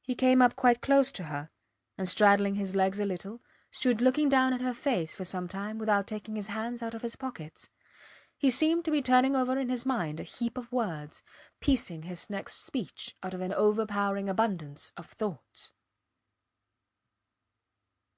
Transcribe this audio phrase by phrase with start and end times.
[0.00, 1.50] He came up quite close to her,
[1.98, 5.76] and straddling his legs a little, stood looking down at her face for some time
[5.76, 7.68] without taking his hands out of his pockets.
[8.38, 11.22] He seemed to be turning over in his mind a heap of words,
[11.60, 15.72] piecing his next speech out of an overpowering abundance of thoughts.